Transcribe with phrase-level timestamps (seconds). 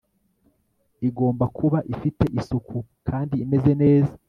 [1.07, 4.13] igomba kuba ifite isuku kandi imeze neza